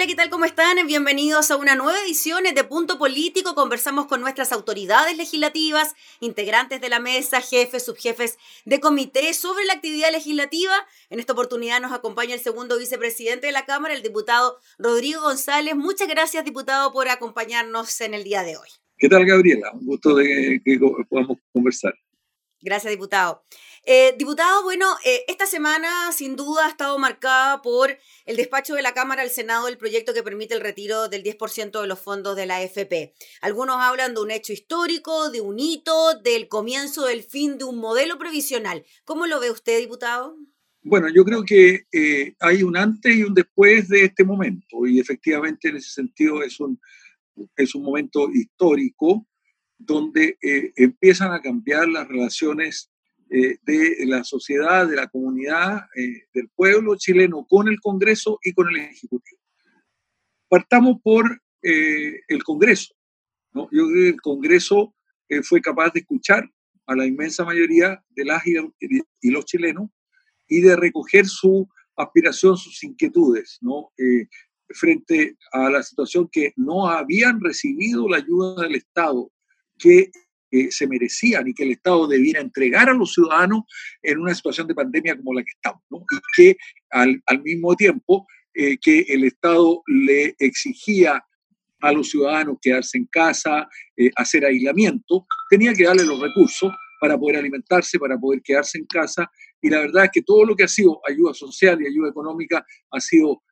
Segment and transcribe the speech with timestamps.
[0.00, 0.30] Hola, ¿qué tal?
[0.30, 0.78] ¿Cómo están?
[0.86, 3.54] Bienvenidos a una nueva edición de Punto Político.
[3.54, 9.74] Conversamos con nuestras autoridades legislativas, integrantes de la mesa, jefes, subjefes de comité sobre la
[9.74, 10.72] actividad legislativa.
[11.10, 15.76] En esta oportunidad nos acompaña el segundo vicepresidente de la Cámara, el diputado Rodrigo González.
[15.76, 18.68] Muchas gracias, diputado, por acompañarnos en el día de hoy.
[18.96, 19.70] ¿Qué tal, Gabriela?
[19.74, 21.92] Un gusto de que podamos conversar.
[22.62, 23.42] Gracias, diputado.
[23.92, 28.82] Eh, diputado, bueno, eh, esta semana sin duda ha estado marcada por el despacho de
[28.82, 32.36] la Cámara al Senado del proyecto que permite el retiro del 10% de los fondos
[32.36, 33.12] de la AFP.
[33.40, 37.78] Algunos hablan de un hecho histórico, de un hito, del comienzo del fin de un
[37.78, 38.84] modelo previsional.
[39.04, 40.36] ¿Cómo lo ve usted, diputado?
[40.82, 45.00] Bueno, yo creo que eh, hay un antes y un después de este momento y
[45.00, 46.80] efectivamente en ese sentido es un,
[47.56, 49.26] es un momento histórico
[49.76, 50.36] donde
[50.76, 52.89] empiezan a cambiar las relaciones
[53.32, 58.52] eh, de la sociedad, de la comunidad, eh, del pueblo chileno con el Congreso y
[58.52, 59.40] con el Ejecutivo.
[60.48, 62.92] Partamos por eh, el Congreso.
[63.52, 63.68] ¿no?
[63.70, 64.96] Yo creo que el Congreso
[65.44, 66.50] fue capaz de escuchar
[66.86, 69.90] a la inmensa mayoría de las y, los chilenos
[70.48, 73.92] y de recoger su aspiración, sus inquietudes, ¿no?
[74.70, 79.30] frente a la situación que no habían recibido la ayuda del Estado
[79.78, 80.10] que
[80.50, 83.62] que se merecían y que el Estado debiera entregar a los ciudadanos
[84.02, 85.98] en una situación de pandemia como la que estamos, ¿no?
[86.10, 86.56] y que
[86.90, 91.24] al, al mismo tiempo eh, que el Estado le exigía
[91.80, 97.16] a los ciudadanos quedarse en casa, eh, hacer aislamiento, tenía que darle los recursos para
[97.16, 99.30] poder alimentarse, para poder quedarse en casa.
[99.62, 102.64] Y la verdad es que todo lo que ha sido ayuda social y ayuda económica
[102.90, 103.42] ha sido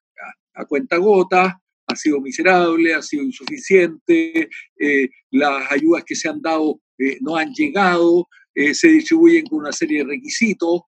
[0.55, 1.59] a, a cuenta gota,
[1.99, 4.49] sido miserable, ha sido insuficiente,
[4.79, 9.61] eh, las ayudas que se han dado eh, no han llegado, eh, se distribuyen con
[9.61, 10.83] una serie de requisitos,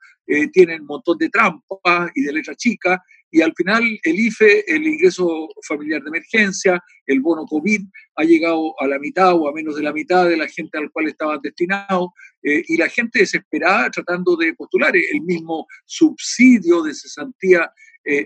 [0.53, 3.01] tienen un montón de trampas y de letras chicas,
[3.33, 7.81] y al final el IFE, el ingreso familiar de emergencia, el bono COVID,
[8.15, 10.89] ha llegado a la mitad o a menos de la mitad de la gente al
[10.93, 12.11] cual estaban destinados,
[12.43, 14.95] y la gente desesperada tratando de postular.
[14.97, 17.69] El mismo subsidio de cesantía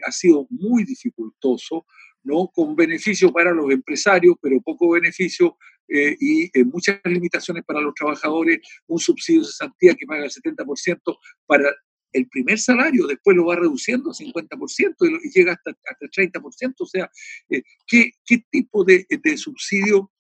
[0.07, 1.87] ha sido muy dificultoso.
[2.25, 2.51] ¿No?
[2.53, 7.95] con beneficio para los empresarios, pero poco beneficio eh, y eh, muchas limitaciones para los
[7.95, 11.71] trabajadores, un subsidio de cesantía que paga el 70% para
[12.13, 16.75] el primer salario, después lo va reduciendo a 50% y, llega hasta, hasta el 30%.
[16.79, 17.11] O sea,
[17.51, 20.11] eh, ¿qué, ¿qué, tipo de, de, subsidio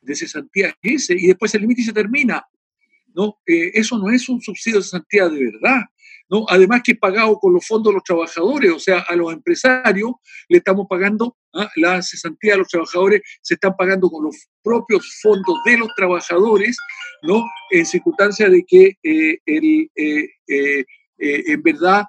[0.00, 1.14] de cesantía es ese?
[1.18, 2.44] Y después el límite se termina.
[3.14, 3.40] ¿no?
[3.46, 5.82] eso no es un subsidio de cesantía de verdad.
[6.28, 6.44] ¿No?
[6.48, 10.12] Además que es pagado con los fondos de los trabajadores, o sea, a los empresarios
[10.48, 11.70] le estamos pagando, ¿ah?
[11.76, 16.76] la cesantía de los trabajadores se están pagando con los propios fondos de los trabajadores,
[17.22, 17.44] ¿no?
[17.70, 20.84] En circunstancia de que eh, el, eh, eh,
[21.18, 22.04] en verdad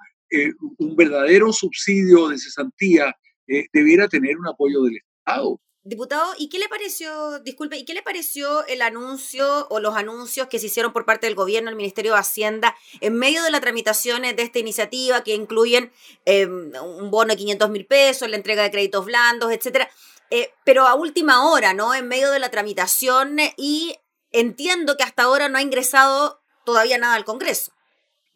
[0.78, 3.12] un verdadero subsidio de cesantía
[3.72, 5.60] debiera tener un apoyo del Estado.
[5.90, 10.46] Diputado, ¿y qué le pareció, disculpe, ¿y qué le pareció el anuncio o los anuncios
[10.46, 13.60] que se hicieron por parte del gobierno, el Ministerio de Hacienda, en medio de las
[13.60, 15.90] tramitaciones de esta iniciativa que incluyen
[16.26, 19.90] em, un bono de 500 mil pesos, la entrega de créditos blandos, etcétera?
[20.30, 21.92] Eh, pero a última hora, ¿no?
[21.92, 23.96] En medio de la tramitación y
[24.30, 27.72] entiendo que hasta ahora no ha ingresado todavía nada al Congreso.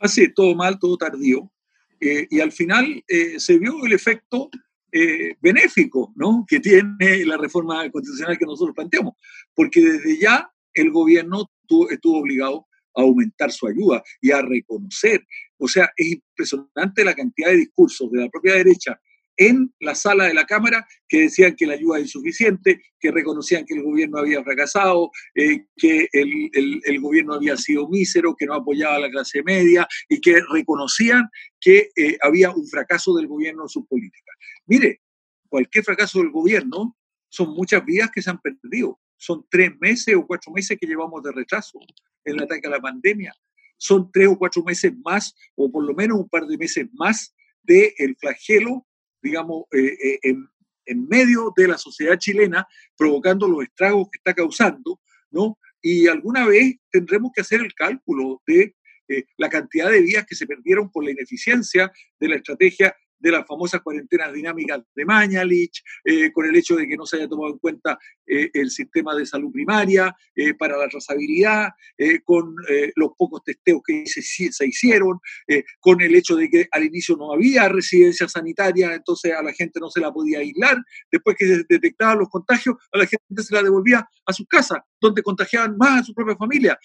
[0.00, 1.52] Así, todo mal, todo tardío.
[2.00, 4.50] Eh, y al final eh, se vio el efecto
[4.96, 6.44] eh, benéfico ¿no?
[6.46, 9.14] que tiene la reforma constitucional que nosotros planteamos,
[9.52, 11.50] porque desde ya el gobierno
[11.90, 12.66] estuvo obligado
[12.96, 15.26] a aumentar su ayuda y a reconocer.
[15.58, 19.00] O sea, es impresionante la cantidad de discursos de la propia derecha
[19.36, 23.64] en la sala de la Cámara que decían que la ayuda es insuficiente, que reconocían
[23.64, 28.96] que el gobierno había fracasado, eh, que el, gobierno había sido mísero, que no apoyaba
[28.96, 31.28] a la clase media y que reconocían
[31.60, 34.23] que eh, había un fracaso del gobierno en sus políticas.
[34.66, 35.02] Mire,
[35.48, 36.96] cualquier fracaso del gobierno
[37.28, 39.00] son muchas vidas que se han perdido.
[39.16, 41.78] Son tres meses o cuatro meses que llevamos de retraso
[42.24, 43.34] en el ataque a la pandemia.
[43.76, 47.34] Son tres o cuatro meses más, o por lo menos un par de meses más,
[47.62, 48.86] del el flagelo,
[49.22, 50.48] digamos, eh, eh, en,
[50.86, 55.00] en medio de la sociedad chilena, provocando los estragos que está causando,
[55.30, 55.58] ¿no?
[55.82, 58.74] Y alguna vez tendremos que hacer el cálculo de
[59.08, 63.30] eh, la cantidad de vidas que se perdieron por la ineficiencia de la estrategia de
[63.30, 67.28] las famosas cuarentenas dinámicas de Mañalich, eh, con el hecho de que no se haya
[67.28, 71.70] tomado en cuenta eh, el sistema de salud primaria eh, para la trazabilidad,
[72.24, 72.54] con
[72.96, 75.20] los pocos testeos que se, se hicieron,
[75.80, 79.80] con el hecho de que al inicio no había residencia sanitaria, entonces a la gente
[79.80, 80.76] no se la podía aislar,
[81.10, 84.78] después que se detectaban los contagios, a la gente se la devolvía a sus casas,
[85.00, 86.78] donde contagiaban más a su propia familia.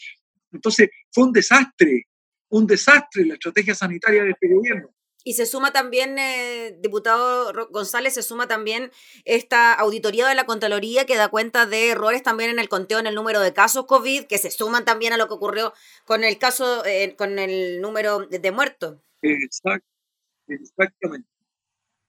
[0.51, 2.07] Entonces fue un desastre,
[2.49, 4.89] un desastre la estrategia sanitaria de este gobierno.
[5.23, 8.91] Y se suma también, eh, diputado González, se suma también
[9.25, 13.07] esta auditoría de la Contraloría que da cuenta de errores también en el conteo en
[13.07, 15.73] el número de casos COVID, que se suman también a lo que ocurrió
[16.05, 18.97] con el caso, eh, con el número de muertos.
[20.47, 21.27] exactamente.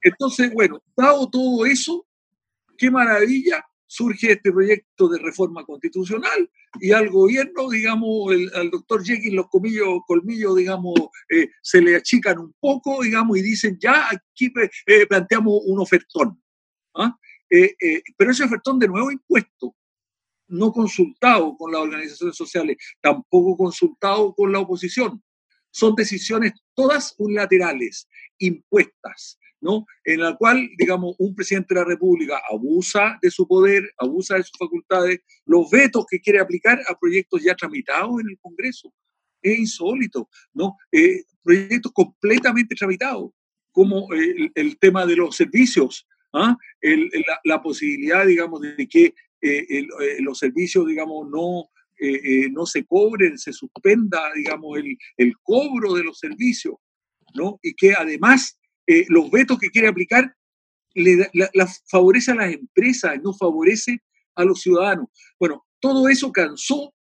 [0.03, 2.07] Entonces, bueno, dado todo eso,
[2.79, 6.49] qué maravilla surge este proyecto de reforma constitucional
[6.79, 10.95] y al gobierno, digamos, al doctor Jekyll los comillos, colmillos, digamos,
[11.29, 14.53] eh, se le achican un poco, digamos, y dicen, ya aquí
[14.87, 16.41] eh, planteamos un ofertón.
[16.95, 17.19] ¿ah?
[17.51, 17.75] Eh,
[18.17, 19.75] pero ese ofertón de nuevo impuesto,
[20.47, 25.21] no consultado con las organizaciones sociales, tampoco consultado con la oposición.
[25.73, 28.09] Son decisiones todas unilaterales,
[28.39, 29.37] impuestas.
[29.61, 29.87] ¿No?
[30.05, 34.43] En la cual, digamos, un presidente de la República abusa de su poder, abusa de
[34.43, 38.93] sus facultades, los vetos que quiere aplicar a proyectos ya tramitados en el Congreso.
[39.43, 40.77] Es insólito, ¿no?
[40.93, 43.31] Eh, proyectos completamente tramitados,
[43.73, 46.57] como el, tema de los servicios, ¿ah?
[47.45, 49.87] la, posibilidad, digamos, de que eh, eh,
[50.21, 51.71] los servicios, digamos, no,
[52.51, 56.75] no se cobren, se suspenda, digamos, el, el cobro de los servicios,
[57.35, 57.59] ¿no?
[57.63, 58.60] Y que además
[58.91, 60.35] eh, los vetos que quiere aplicar
[60.95, 64.03] le, la, favorece a las empresas, no favorece
[64.35, 65.07] a los ciudadanos.
[65.39, 66.93] Bueno, todo eso cansó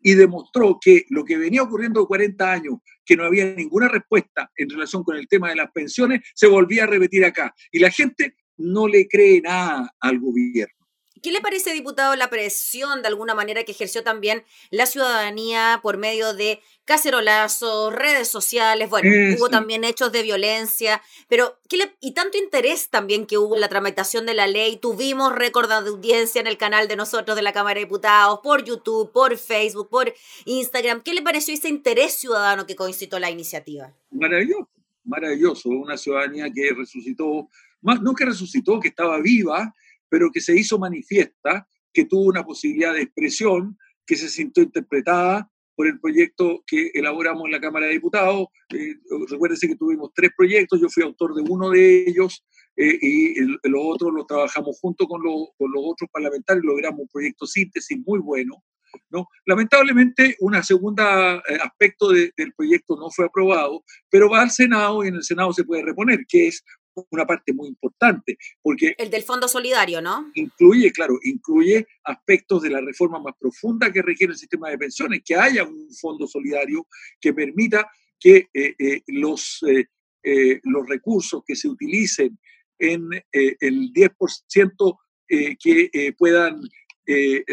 [0.00, 4.68] y demostró que lo que venía ocurriendo 40 años, que no había ninguna respuesta en
[4.68, 7.54] relación con el tema de las pensiones, se volvía a repetir acá.
[7.72, 10.77] Y la gente no le cree nada al gobierno.
[11.22, 15.96] ¿Qué le parece, diputado, la presión de alguna manera que ejerció también la ciudadanía por
[15.96, 18.90] medio de cacerolazos, redes sociales?
[18.90, 23.54] Bueno, hubo también hechos de violencia, pero ¿qué le, y tanto interés también que hubo
[23.54, 24.76] en la tramitación de la ley.
[24.76, 28.64] Tuvimos récord de audiencia en el canal de nosotros de la Cámara de Diputados, por
[28.64, 30.12] YouTube, por Facebook, por
[30.44, 31.02] Instagram.
[31.02, 33.92] ¿Qué le pareció ese interés ciudadano que concitó la iniciativa?
[34.10, 34.68] Maravilloso,
[35.04, 35.68] maravilloso.
[35.70, 37.48] Una ciudadanía que resucitó,
[37.82, 39.74] no que resucitó, que estaba viva
[40.08, 45.50] pero que se hizo manifiesta, que tuvo una posibilidad de expresión, que se sintió interpretada
[45.78, 48.48] por el proyecto que elaboramos en la Cámara de Diputados.
[48.70, 48.96] Eh,
[49.28, 52.44] recuérdense que tuvimos tres proyectos, yo fui autor de uno de ellos
[52.76, 57.46] eh, y los otros los trabajamos junto con, con los otros parlamentarios, logramos un proyecto
[57.46, 58.62] síntesis muy bueno.
[59.10, 59.28] ¿no?
[59.46, 65.08] Lamentablemente, un segundo eh, aspecto del proyecto no fue aprobado, pero va al Senado y
[65.08, 66.64] en el Senado se puede reponer, que es
[67.10, 68.94] una parte muy importante, porque...
[68.98, 70.30] El del Fondo Solidario, ¿no?
[70.34, 75.22] Incluye, claro, incluye aspectos de la reforma más profunda que requiere el sistema de pensiones,
[75.24, 76.86] que haya un fondo solidario
[77.20, 82.38] que permita que eh, eh, los, eh, los recursos que se utilicen
[82.78, 84.98] en el 10%
[85.28, 86.60] que puedan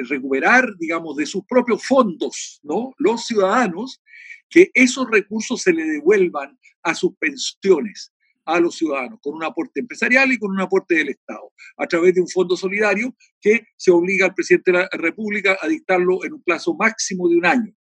[0.08, 2.94] recuperar, digamos, de sus propios fondos, ¿no?
[3.00, 4.02] Los ciudadanos,
[4.50, 8.14] que esos recursos se le devuelvan a sus pensiones
[8.46, 12.14] a los ciudadanos, con un aporte empresarial y con un aporte del Estado, a través
[12.14, 16.34] de un fondo solidario que se obliga al presidente de la República a dictarlo en
[16.34, 17.76] un plazo máximo de un año.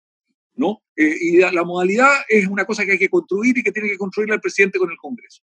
[0.55, 0.83] ¿no?
[0.97, 3.99] Eh, y la, modalidad es una cosa que hay que construir y que tiene que
[3.99, 5.43] construir el presidente con el Congreso.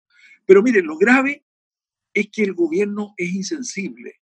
[0.47, 1.45] Pero miren, lo grave
[2.13, 4.21] es que el gobierno es insensible.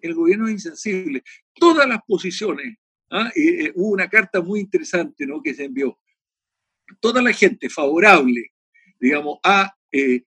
[0.00, 1.22] El gobierno es insensible.
[1.54, 2.76] Todas las posiciones,
[3.10, 3.30] ¿ah?
[3.34, 5.42] eh, eh, hubo una carta muy interesante ¿no?
[5.42, 5.98] que se envió.
[7.00, 8.52] Toda la gente favorable,
[8.98, 10.22] digamos, a eh,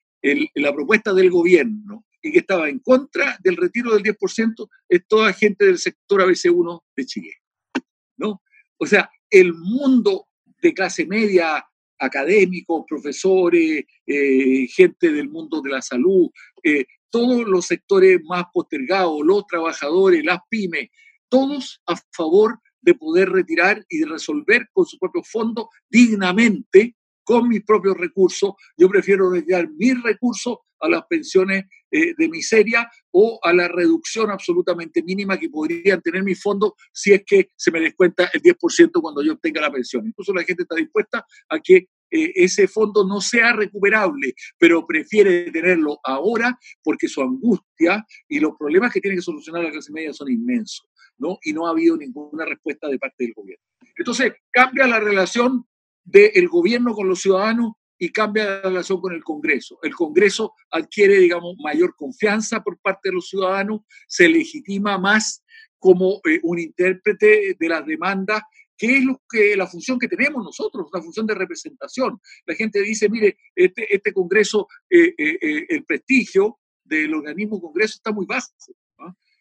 [0.56, 5.34] la propuesta del gobierno y que estaba en contra del retiro del 10% es toda
[5.34, 7.34] gente del sector ABC1 de Chile.
[8.18, 8.42] ¿no?
[8.78, 10.28] O sea, el mundo
[10.62, 11.66] de clase media,
[11.98, 16.30] académicos, profesores, eh, gente del mundo de la salud,
[16.64, 20.90] eh, todos los sectores más postergados, los trabajadores, las pymes,
[21.30, 27.48] todos a favor de poder retirar y de resolver con su propio fondo dignamente con
[27.48, 28.54] mis propios recursos.
[28.78, 34.32] Yo prefiero dedicar mis recursos a las pensiones eh, de miseria o a la reducción
[34.32, 39.02] absolutamente mínima que podrían tener mis fondos si es que se me descuenta el 10%
[39.02, 40.06] cuando yo obtenga la pensión.
[40.08, 45.50] Incluso la gente está dispuesta a que eh, ese fondo no sea recuperable, pero prefiere
[45.52, 50.14] tenerlo ahora porque su angustia y los problemas que tiene que solucionar la clase media
[50.14, 51.38] son inmensos, ¿no?
[51.44, 53.64] Y no ha habido ninguna respuesta de parte del gobierno.
[53.98, 55.66] Entonces, cambia la relación
[56.04, 59.78] del gobierno con los ciudadanos y cambia la relación con el Congreso.
[59.84, 65.44] El Congreso adquiere, digamos, mayor confianza por parte de los ciudadanos, se legitima más
[65.78, 68.42] como eh, un intérprete de las demandas,
[68.76, 72.20] que es lo que, la función que tenemos nosotros, la función de representación.
[72.48, 78.12] La gente dice, mire, este, este Congreso, eh, eh, el prestigio del organismo Congreso está
[78.12, 78.48] muy bajo.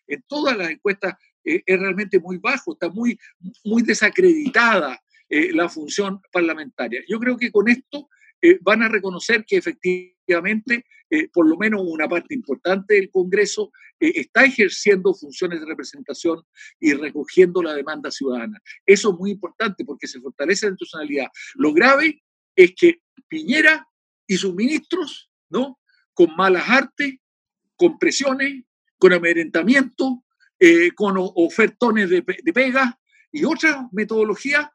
[0.06, 3.18] En todas las encuestas es realmente muy bajo, está muy,
[3.64, 7.02] muy desacreditada la función parlamentaria.
[7.08, 8.08] Yo creo que con esto
[8.42, 13.70] eh, van a reconocer que efectivamente, eh, por lo menos una parte importante del Congreso
[13.98, 16.42] eh, está ejerciendo funciones de representación
[16.78, 18.58] y recogiendo la demanda ciudadana.
[18.86, 21.26] Eso es muy importante porque se fortalece la institucionalidad.
[21.54, 22.22] Lo grave
[22.56, 23.86] es que Piñera
[24.26, 25.78] y sus ministros, ¿no?
[26.14, 27.16] Con malas artes,
[27.76, 28.64] con presiones,
[28.98, 30.24] con amedrentamiento,
[30.96, 32.92] con ofertones de, de
[33.32, 34.68] y otras metodologías,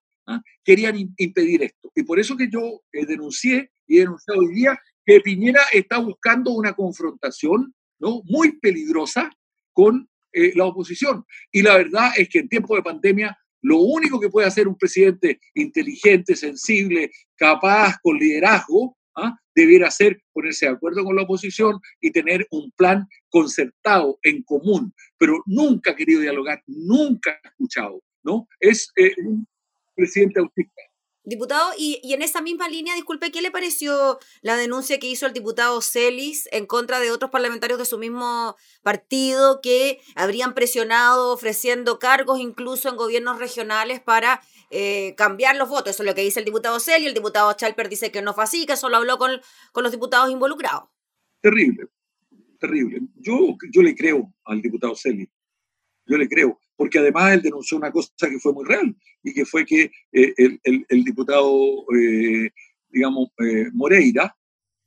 [0.63, 1.91] querían impedir esto.
[1.95, 5.99] Y por eso que yo eh, denuncié y he denunciado hoy día que Piñera está
[5.99, 8.21] buscando una confrontación ¿no?
[8.25, 9.29] muy peligrosa
[9.71, 11.25] con eh, la oposición.
[11.51, 14.77] Y la verdad es que en tiempo de pandemia lo único que puede hacer un
[14.77, 19.35] presidente inteligente, sensible, capaz, con liderazgo, ¿ah?
[19.55, 24.93] debiera ser ponerse de acuerdo con la oposición y tener un plan concertado, en común,
[25.17, 28.47] pero nunca ha querido dialogar, nunca ha escuchado, ¿no?
[28.59, 29.47] Es eh, un
[29.95, 30.81] presidente autista.
[31.27, 35.25] Diputado, y, y, en esa misma línea, disculpe, ¿qué le pareció la denuncia que hizo
[35.25, 41.33] el diputado Celis en contra de otros parlamentarios de su mismo partido que habrían presionado
[41.33, 45.95] ofreciendo cargos incluso en gobiernos regionales para eh, cambiar los votos?
[45.95, 47.07] Eso es lo que dice el diputado Celis.
[47.07, 49.31] El diputado Chalper dice que no fue así, que solo habló con,
[49.71, 50.89] con los diputados involucrados.
[51.41, 51.87] Terrible,
[52.59, 53.01] terrible.
[53.15, 55.29] Yo, yo le creo al diputado Celis.
[56.05, 59.45] Yo le creo porque además él denunció una cosa que fue muy real y que
[59.45, 62.49] fue que eh, el, diputado, eh,
[62.89, 64.35] digamos, eh, Moreira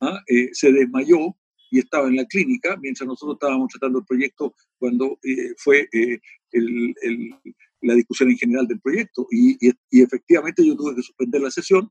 [0.00, 0.23] ¿ah?
[0.52, 1.37] se desmayó
[1.71, 5.18] y estaba en la clínica mientras nosotros estábamos tratando el proyecto cuando
[5.59, 5.88] fue
[7.83, 9.26] la discusión en general del proyecto.
[9.30, 9.59] Y,
[9.90, 11.90] efectivamente yo tuve que suspender la sesión,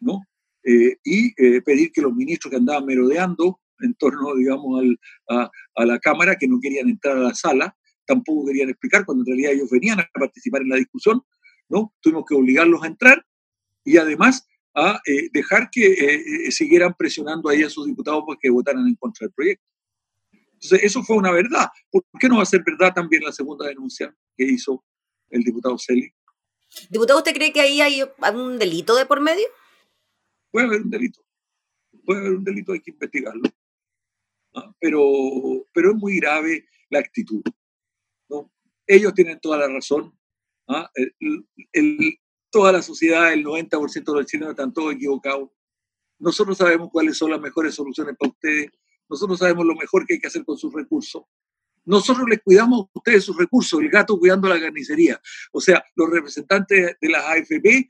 [0.00, 0.20] ¿no?
[0.64, 4.84] y pedir que los ministros que andaban merodeando en torno, digamos,
[5.28, 7.76] a, a la Cámara, que no querían entrar a la sala,
[8.12, 11.22] tampoco querían explicar, cuando en realidad ellos venían a participar en la discusión,
[11.68, 11.94] ¿no?
[12.00, 13.24] Tuvimos que obligarlos a entrar
[13.84, 18.38] y además a eh, dejar que eh, eh, siguieran presionando ahí a sus diputados para
[18.40, 19.64] que votaran en contra del proyecto.
[20.54, 21.68] Entonces, eso fue una verdad.
[21.90, 24.84] ¿Por qué no va a ser verdad también la segunda denuncia que hizo
[25.30, 26.12] el diputado Celi?
[26.88, 29.46] Diputado, ¿usted cree que ahí hay algún delito de por medio?
[30.50, 31.20] Puede haber un delito.
[32.04, 33.42] Puede haber un delito, hay que investigarlo.
[34.54, 34.72] ¿Ah?
[34.78, 35.00] Pero,
[35.72, 37.42] pero es muy grave la actitud.
[38.86, 40.16] Ellos tienen toda la razón.
[40.68, 40.90] ¿ah?
[42.50, 45.48] toda la sociedad, el 90% de los chilenos están todos equivocados.
[46.18, 48.70] Nosotros sabemos cuáles son las mejores soluciones para ustedes.
[49.08, 51.24] Nosotros sabemos lo mejor que hay que hacer con sus recursos.
[51.84, 55.20] Nosotros les cuidamos a ustedes sus recursos, el gato cuidando la carnicería.
[55.50, 57.88] O sea, los representantes de las AFP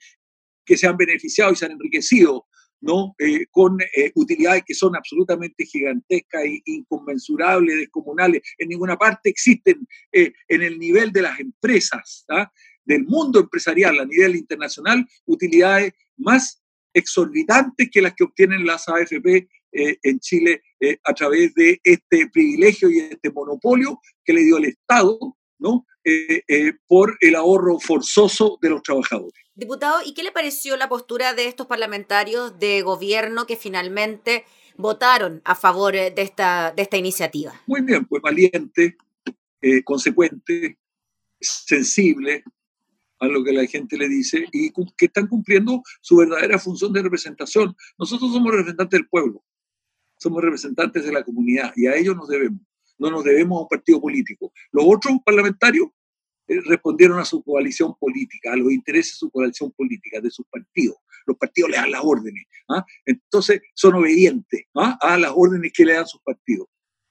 [0.64, 2.46] que se han beneficiado y se han enriquecido
[2.82, 3.14] ¿no?
[3.18, 8.42] Eh, con eh, utilidades que son absolutamente gigantescas e inconmensurables, descomunales.
[8.58, 12.50] En ninguna parte existen eh, en el nivel de las empresas, ¿ah?
[12.84, 16.60] del mundo empresarial a nivel internacional, utilidades más
[16.92, 20.62] exorbitantes que las que obtienen las AFP en Chile
[21.04, 25.18] a través de este privilegio y este monopolio que le dio el Estado
[25.58, 25.86] ¿no?
[26.86, 29.41] por el ahorro forzoso de los trabajadores.
[29.54, 34.46] Diputado, ¿y qué le pareció la postura de estos parlamentarios de gobierno que finalmente
[34.78, 37.52] votaron a favor de esta, de esta iniciativa?
[37.66, 38.96] Muy bien, pues valiente,
[39.60, 40.78] eh, consecuente,
[41.38, 42.44] sensible
[43.18, 47.02] a lo que la gente le dice y que están cumpliendo su verdadera función de
[47.02, 47.76] representación.
[47.98, 49.44] Nosotros somos representantes del pueblo,
[50.16, 52.60] somos representantes de la comunidad y a ellos nos debemos.
[52.98, 54.52] No nos debemos a un partido político.
[54.70, 55.92] Los otros parlamentarios eh,
[56.60, 60.96] respondieron a su coalición política, a los intereses de su coalición política, de sus partidos.
[61.26, 62.44] Los partidos le dan las órdenes.
[62.68, 62.84] ¿ah?
[63.04, 64.98] Entonces son obedientes ¿ah?
[65.00, 66.68] a las órdenes que le dan sus partidos.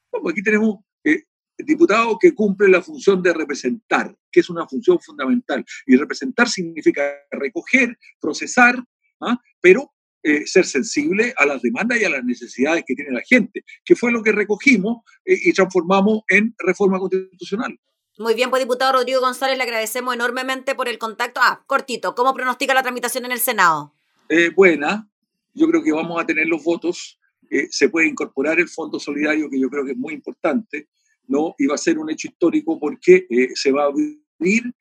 [0.10, 1.24] Pues aquí tenemos eh,
[1.58, 5.64] diputados que cumplen la función de representar, que es una función fundamental.
[5.86, 8.76] Y representar significa recoger, procesar,
[9.22, 9.40] ¿ah?
[9.62, 9.94] pero
[10.24, 13.96] eh, ser sensible a las demandas y a las necesidades que tiene la gente, que
[13.96, 17.76] fue lo que recogimos y transformamos en reforma constitucional.
[18.22, 21.42] Muy bien, pues diputado Rodrigo González, le agradecemos enormemente por el contacto.
[21.44, 23.96] Ah, cortito, ¿cómo pronostica la tramitación en el Senado?
[24.30, 25.10] Eh, buena,
[25.56, 27.20] yo creo que vamos a tener los votos.
[27.50, 30.90] Eh, se puede incorporar el Fondo Solidario, que yo creo que es muy importante,
[31.28, 31.56] ¿no?
[31.58, 34.72] Y va a ser un hecho histórico porque eh, se va a abrir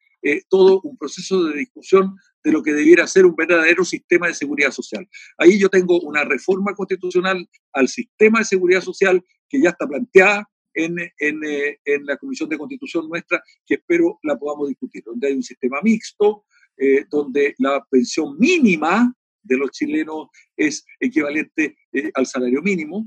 [0.50, 4.70] todo un proceso de discusión de lo que debiera ser un verdadero sistema de seguridad
[4.70, 5.08] social.
[5.38, 10.49] Ahí yo tengo una reforma constitucional al sistema de seguridad social que ya está planteada
[10.74, 15.28] en, en, eh, en la Comisión de Constitución nuestra, que espero la podamos discutir, donde
[15.28, 16.44] hay un sistema mixto,
[16.76, 19.12] eh, donde la pensión mínima
[19.42, 23.06] de los chilenos es equivalente eh, al salario mínimo,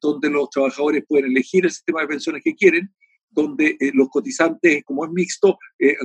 [0.00, 2.90] donde los trabajadores pueden elegir el sistema de pensiones que quieren,
[3.28, 5.58] donde los cotizantes, como es mixto,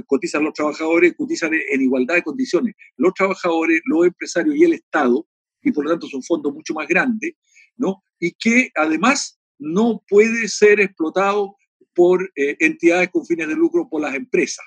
[0.06, 2.76] cotizan los trabajadores, cotizan en igualdad de condiciones.
[2.98, 5.26] Los trabajadores, los empresarios y el Estado,
[5.62, 7.38] y por lo tanto es un fondo mucho más grande,
[7.78, 8.04] ¿no?
[8.20, 11.56] Y que además no puede ser explotado
[11.94, 14.66] por eh, entidades con fines de lucro, por las empresas.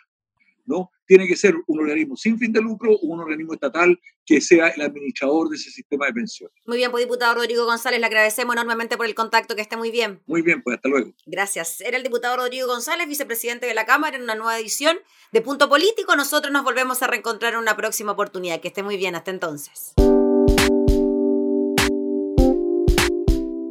[0.67, 0.91] ¿no?
[1.07, 4.69] Tiene que ser un organismo sin fin de lucro o un organismo estatal que sea
[4.69, 6.57] el administrador de ese sistema de pensiones.
[6.67, 9.93] Muy bien, pues diputado Rodrigo González, le agradecemos enormemente por el contacto, que esté muy
[9.93, 10.21] bien.
[10.27, 11.13] Muy bien, pues hasta luego.
[11.25, 11.81] Gracias.
[11.81, 14.99] Era el diputado Rodrigo González, vicepresidente de la Cámara, en una nueva edición
[15.33, 16.17] de Punto Político.
[16.17, 18.61] Nosotros nos volvemos a reencontrar en una próxima oportunidad.
[18.61, 19.95] Que esté muy bien, hasta entonces.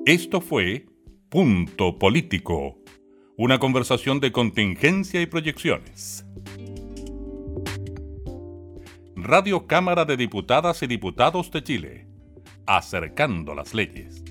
[0.06, 0.86] Esto fue
[1.36, 2.78] Punto Político,
[3.36, 6.26] una conversación de contingencia y proyecciones.
[9.18, 12.08] Radio Cámara de Diputadas y Diputados de Chile,
[12.66, 14.24] acercando las leyes.